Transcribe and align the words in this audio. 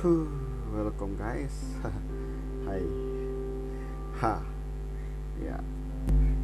Huh, 0.00 0.24
welcome 0.72 1.12
guys. 1.12 1.76
Hai. 2.64 2.80
Ha. 4.16 4.40
Ya. 5.36 5.60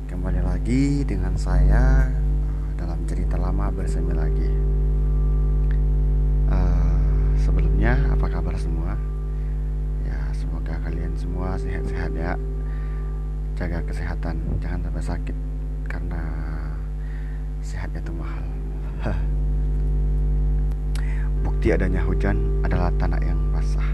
Kembali 0.04 0.45
lagi 0.45 1.00
dengan 1.09 1.32
saya 1.40 2.04
uh, 2.04 2.71
dalam 2.77 3.00
cerita 3.08 3.40
lama 3.40 3.73
bersama 3.73 4.12
lagi. 4.12 4.52
Uh, 6.52 7.32
sebelumnya 7.41 7.96
apa 8.12 8.29
kabar 8.29 8.52
semua? 8.61 8.92
Ya, 10.04 10.20
semoga 10.36 10.77
kalian 10.84 11.16
semua 11.16 11.57
sehat-sehat 11.57 12.12
ya. 12.12 12.36
Jaga 13.57 13.80
kesehatan, 13.88 14.36
jangan 14.61 14.84
sampai 14.84 15.00
sakit 15.16 15.36
karena 15.88 16.23
sehat 17.64 17.88
itu 17.96 18.12
mahal. 18.12 18.55
Bukti 21.56 21.73
adanya 21.73 22.05
hujan 22.05 22.37
adalah 22.69 22.92
tanah 23.01 23.16
yang 23.24 23.41
basah. 23.48 23.88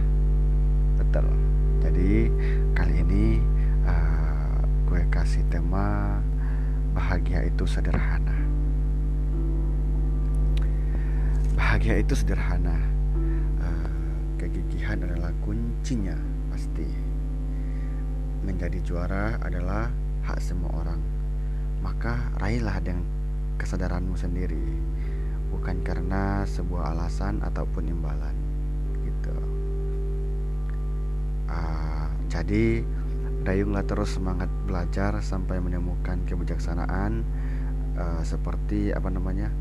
Betul. 0.98 1.30
Jadi 1.78 2.26
kali 2.74 3.06
ini 3.06 3.38
uh, 3.86 4.66
gue 4.90 4.98
kasih 5.14 5.46
tema 5.46 6.18
bahagia 6.90 7.46
itu 7.46 7.62
sederhana. 7.62 8.34
Bahagia 11.54 12.02
itu 12.02 12.18
sederhana. 12.18 12.74
Uh, 13.62 13.94
kegigihan 14.42 14.98
adalah 15.06 15.30
kuncinya 15.46 16.18
pasti. 16.50 16.90
Menjadi 18.42 18.82
juara 18.82 19.38
adalah 19.38 19.86
hak 20.26 20.42
semua 20.42 20.82
orang. 20.82 20.98
Maka 21.78 22.26
raihlah 22.42 22.82
dengan 22.82 23.06
kesadaranmu 23.54 24.18
sendiri 24.18 24.66
bukan 25.52 25.84
karena 25.84 26.48
sebuah 26.48 26.96
alasan 26.96 27.44
ataupun 27.44 27.92
imbalan 27.92 28.34
gitu. 29.04 29.36
Uh, 31.52 32.08
jadi 32.32 32.80
dayunglah 33.44 33.84
terus 33.84 34.16
semangat 34.16 34.48
belajar 34.64 35.20
sampai 35.20 35.60
menemukan 35.60 36.24
kebijaksanaan 36.24 37.20
uh, 38.00 38.22
seperti 38.24 38.96
apa 38.96 39.12
namanya 39.12 39.52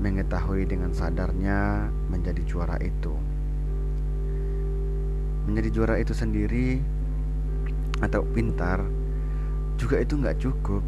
mengetahui 0.00 0.64
dengan 0.64 0.94
sadarnya 0.94 1.90
menjadi 2.08 2.40
juara 2.46 2.78
itu. 2.78 3.12
Menjadi 5.50 5.68
juara 5.74 5.94
itu 5.98 6.14
sendiri 6.14 6.78
atau 8.00 8.22
pintar 8.30 8.80
juga 9.76 10.00
itu 10.00 10.14
nggak 10.16 10.38
cukup. 10.40 10.80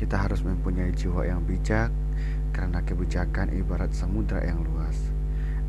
Kita 0.00 0.18
harus 0.18 0.42
mempunyai 0.42 0.90
jiwa 0.90 1.22
yang 1.28 1.46
bijak 1.46 2.01
karena 2.52 2.84
kebijakan 2.84 3.56
ibarat 3.56 3.90
samudra 3.96 4.44
yang 4.44 4.60
luas 4.60 4.94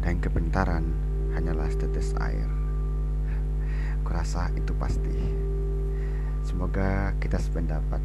dan 0.04 0.20
kepintaran 0.20 0.84
hanyalah 1.32 1.72
setetes 1.72 2.12
air. 2.20 2.46
Kurasa 4.04 4.52
itu 4.54 4.76
pasti. 4.76 5.16
Semoga 6.44 7.16
kita 7.24 7.40
sependapat. 7.40 8.04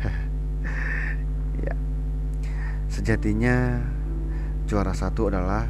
ya. 1.66 1.74
Sejatinya 2.86 3.82
juara 4.70 4.94
satu 4.94 5.26
adalah 5.26 5.66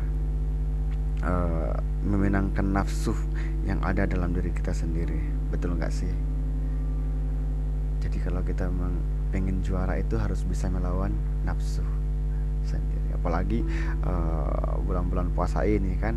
uh, 1.24 1.74
memenangkan 2.04 2.68
nafsu 2.76 3.16
yang 3.64 3.80
ada 3.80 4.04
dalam 4.04 4.36
diri 4.36 4.52
kita 4.52 4.76
sendiri. 4.76 5.16
Betul 5.48 5.80
nggak 5.80 5.92
sih? 5.96 6.12
Jadi 8.04 8.20
kalau 8.20 8.44
kita 8.44 8.68
pengen 9.32 9.64
juara 9.64 9.96
itu 9.96 10.20
harus 10.20 10.44
bisa 10.44 10.68
melawan 10.68 11.16
nafsu 11.48 11.99
sendiri. 12.70 13.08
Apalagi 13.18 13.60
bulan-bulan 14.86 15.28
uh, 15.28 15.32
puasa 15.34 15.66
ini 15.66 15.98
kan 15.98 16.16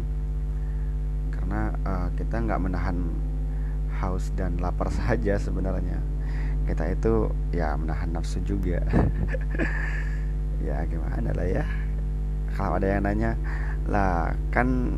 karena 1.34 1.74
uh, 1.84 2.08
kita 2.16 2.40
nggak 2.40 2.62
menahan 2.62 2.98
haus 4.00 4.30
dan 4.38 4.62
lapar 4.62 4.94
saja 5.02 5.42
sebenarnya. 5.42 5.98
Kita 6.64 6.88
itu 6.88 7.28
ya 7.52 7.76
menahan 7.76 8.14
nafsu 8.14 8.40
juga. 8.46 8.82
Ya 10.64 10.80
gimana 10.88 11.36
lah 11.36 11.44
ya? 11.44 11.68
Kalau 12.56 12.80
ada 12.80 12.88
yang 12.88 13.04
nanya 13.04 13.36
lah 13.84 14.32
kan 14.48 14.96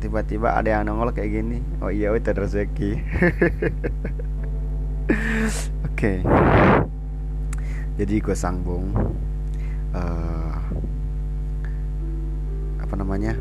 tiba-tiba 0.00 0.48
ada 0.48 0.80
yang 0.80 0.88
nongol 0.88 1.12
kayak 1.12 1.28
gini? 1.28 1.60
Oh 1.84 1.92
iya 1.92 2.08
itu 2.16 2.32
rezeki. 2.32 2.96
Oke. 5.92 6.24
Okay 6.24 6.24
jadi 7.92 8.24
gue 8.24 8.36
sambung 8.36 8.88
uh, 9.92 10.56
apa 12.82 12.94
namanya 12.98 13.36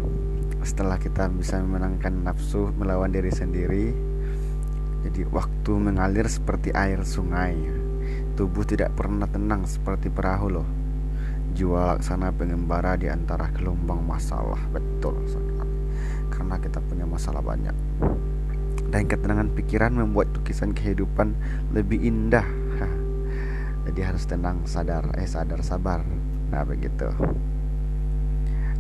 setelah 0.62 1.02
kita 1.02 1.28
bisa 1.34 1.58
memenangkan 1.58 2.22
nafsu 2.22 2.70
melawan 2.78 3.10
diri 3.10 3.34
sendiri 3.34 4.12
jadi 5.02 5.26
waktu 5.34 5.72
mengalir 5.82 6.30
seperti 6.30 6.70
air 6.78 7.02
sungai. 7.02 7.58
Tubuh 8.38 8.62
tidak 8.66 8.94
pernah 8.94 9.26
tenang 9.26 9.66
seperti 9.66 10.14
perahu 10.14 10.62
loh. 10.62 10.68
Jiwa 11.58 11.98
laksana 11.98 12.32
pengembara 12.32 12.96
di 12.96 13.12
antara 13.12 13.52
gelombang 13.52 14.00
masalah 14.08 14.62
betul 14.72 15.20
karena 16.32 16.56
kita 16.64 16.80
punya 16.80 17.04
masalah 17.04 17.44
banyak. 17.44 17.76
Dan 18.88 19.04
ketenangan 19.04 19.52
pikiran 19.52 19.92
membuat 19.92 20.32
lukisan 20.32 20.72
kehidupan 20.72 21.36
lebih 21.76 22.00
indah. 22.00 22.48
Jadi 23.90 24.00
harus 24.00 24.24
tenang 24.30 24.64
sadar 24.64 25.12
eh 25.20 25.28
sadar 25.28 25.60
sabar 25.66 26.06
nah 26.52 26.68
begitu. 26.68 27.08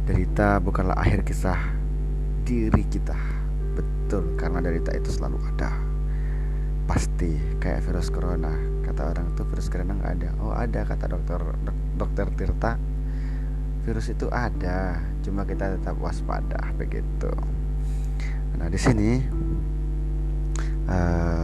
Derita 0.03 0.59
bukanlah 0.59 0.99
akhir 0.99 1.23
kisah 1.23 1.57
diri 2.43 2.83
kita. 2.91 3.15
Betul 3.73 4.35
karena 4.35 4.59
derita 4.59 4.91
itu 4.91 5.07
selalu 5.07 5.39
ada. 5.55 5.71
Pasti 6.85 7.39
kayak 7.63 7.87
virus 7.87 8.11
corona. 8.11 8.51
Kata 8.83 9.15
orang 9.15 9.31
tuh 9.39 9.47
virus 9.47 9.71
corona 9.71 9.95
nggak 9.95 10.13
ada. 10.19 10.29
Oh 10.43 10.51
ada 10.51 10.83
kata 10.83 11.05
dokter 11.07 11.39
dok, 11.39 11.77
dokter 11.95 12.27
Tirta. 12.35 12.75
Virus 13.81 14.13
itu 14.13 14.27
ada 14.29 15.01
cuma 15.25 15.47
kita 15.47 15.79
tetap 15.79 15.95
waspada 15.97 16.59
begitu. 16.75 17.31
Nah 18.59 18.67
di 18.69 18.77
sini 18.77 19.23
uh, 20.85 21.40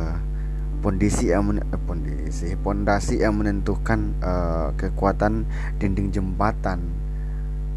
pondisi 0.88 1.36
yang 1.36 1.52
men 1.52 1.59
eh, 1.59 2.56
pondasi 2.64 3.20
yang 3.20 3.36
menentukan 3.36 4.16
uh, 4.24 4.72
kekuatan 4.80 5.44
dinding 5.84 6.16
jembatan 6.16 6.80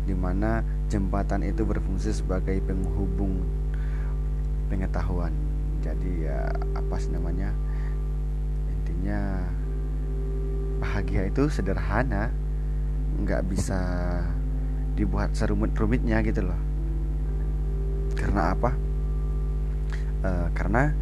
di 0.06 0.15
mana 0.15 0.62
jembatan 0.87 1.43
itu 1.43 1.66
berfungsi 1.66 2.15
sebagai 2.15 2.62
penghubung 2.62 3.43
pengetahuan. 4.70 5.34
Jadi 5.82 6.31
ya 6.31 6.54
apa 6.78 6.94
sih 7.03 7.10
namanya? 7.10 7.50
Intinya 8.78 9.43
bahagia 10.78 11.26
itu 11.26 11.50
sederhana 11.50 12.31
nggak 13.26 13.43
bisa 13.50 13.82
dibuat 14.94 15.34
serumit-rumitnya 15.34 16.22
gitu 16.22 16.47
loh. 16.47 16.60
Karena 18.15 18.54
apa? 18.54 18.70
Uh, 20.22 20.47
karena 20.54 20.94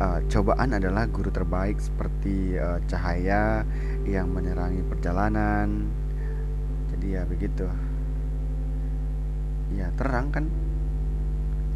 uh, 0.00 0.20
cobaan 0.32 0.72
adalah 0.72 1.04
guru 1.06 1.28
terbaik 1.28 1.76
seperti 1.78 2.56
uh, 2.56 2.80
cahaya 2.88 3.62
yang 4.08 4.32
menerangi 4.32 4.80
perjalanan. 4.88 5.86
Jadi 6.90 7.06
ya 7.14 7.22
begitu. 7.28 7.68
Ya 9.76 9.92
terang 9.94 10.32
kan. 10.32 10.48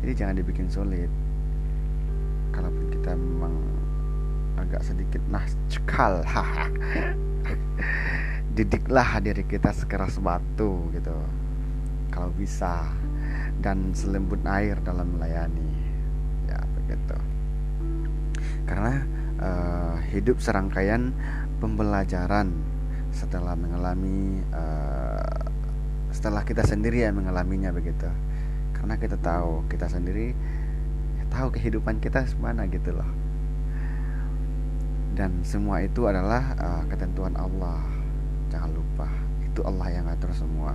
Jadi 0.03 0.13
jangan 0.17 0.35
dibikin 0.41 0.69
sulit. 0.73 1.13
Kalaupun 2.51 2.87
kita 2.91 3.13
memang 3.15 3.55
agak 4.59 4.87
sedikit 4.87 5.21
nah 5.29 5.45
cekal, 5.67 6.23
didiklah 8.57 9.19
diri 9.21 9.45
kita 9.45 9.75
sekeras 9.75 10.23
batu 10.23 10.89
gitu. 10.95 11.15
Kalau 12.15 12.31
bisa 12.39 12.87
dan 13.59 13.91
selembut 13.91 14.43
air 14.47 14.79
dalam 14.87 15.19
melayani. 15.19 15.73
Ya 16.47 16.63
begitu 16.79 17.34
karena 18.65 19.05
uh, 19.41 19.97
hidup 20.13 20.41
serangkaian 20.41 21.13
pembelajaran 21.61 22.53
setelah 23.15 23.55
mengalami 23.55 24.43
uh, 24.51 25.53
setelah 26.11 26.43
kita 26.43 26.65
sendiri 26.65 27.05
yang 27.05 27.21
mengalaminya 27.21 27.71
begitu. 27.71 28.09
Karena 28.75 28.97
kita 29.01 29.17
tahu 29.21 29.65
kita 29.69 29.89
sendiri 29.89 30.35
tahu 31.33 31.51
kehidupan 31.55 31.99
kita 31.99 32.25
semana 32.25 32.65
gitu 32.71 32.95
loh. 32.95 33.11
Dan 35.15 35.47
semua 35.47 35.79
itu 35.83 36.11
adalah 36.11 36.59
uh, 36.59 36.83
ketentuan 36.91 37.39
Allah. 37.39 37.83
Jangan 38.51 38.71
lupa 38.75 39.09
itu 39.47 39.61
Allah 39.63 39.89
yang 39.95 40.07
atur 40.11 40.35
semua. 40.35 40.75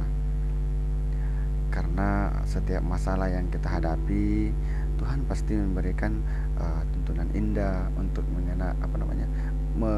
Karena 1.70 2.34
setiap 2.50 2.82
masalah 2.82 3.30
yang 3.30 3.46
kita 3.52 3.68
hadapi 3.70 4.52
Tuhan 5.00 5.24
pasti 5.32 5.56
memberikan 5.56 6.20
uh, 6.60 6.82
tuntunan 6.94 7.28
indah 7.34 7.88
untuk 7.98 8.24
mengena 8.30 8.76
apa 8.84 8.96
namanya 9.00 9.28
me, 9.80 9.94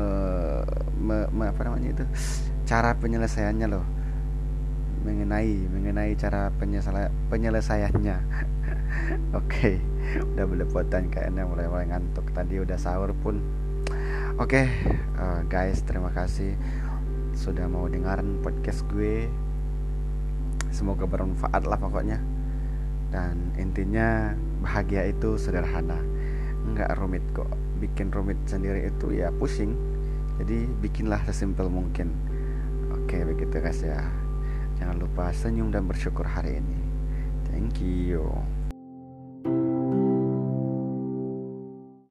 me, 1.01 1.17
me, 1.33 1.43
apa 1.49 1.61
namanya 1.65 1.89
itu 1.97 2.03
cara 2.69 2.93
penyelesaiannya 2.95 3.67
loh. 3.67 3.85
Mengenai 5.01 5.65
mengenai 5.73 6.13
cara 6.13 6.53
penyelesaiannya. 7.33 8.17
Oke 9.37 9.41
okay. 9.41 9.75
udah 10.37 10.45
belepotan 10.45 11.09
kayaknya 11.09 11.49
mulai 11.49 11.65
mulai 11.65 11.89
ngantuk. 11.89 12.29
Tadi 12.29 12.61
udah 12.61 12.77
sahur 12.77 13.09
pun. 13.17 13.41
Oke 14.37 14.63
okay, 14.63 14.65
uh, 15.17 15.41
eh, 15.41 15.49
guys 15.49 15.81
terima 15.83 16.13
kasih 16.13 16.53
sudah 17.33 17.65
mau 17.65 17.89
dengarin 17.89 18.37
podcast 18.45 18.85
gue. 18.93 19.25
Semoga 20.69 21.09
bermanfaat 21.09 21.65
lah 21.65 21.81
pokoknya. 21.81 22.21
Dan 23.11 23.51
intinya 23.59 24.31
bahagia 24.63 25.09
itu 25.09 25.35
sederhana 25.35 25.99
nggak 26.61 26.97
rumit 26.97 27.25
kok. 27.33 27.49
Bikin 27.81 28.13
rumit 28.13 28.37
sendiri 28.45 28.89
itu 28.89 29.13
ya 29.15 29.33
pusing. 29.33 29.73
Jadi 30.37 30.69
bikinlah 30.81 31.21
sesimpel 31.25 31.67
mungkin. 31.67 32.13
Oke 32.93 33.21
begitu 33.25 33.57
guys 33.57 33.81
ya. 33.81 34.01
Jangan 34.77 35.01
lupa 35.01 35.29
senyum 35.33 35.69
dan 35.73 35.85
bersyukur 35.89 36.25
hari 36.25 36.61
ini. 36.61 36.77
Thank 37.49 37.83
you 37.83 38.25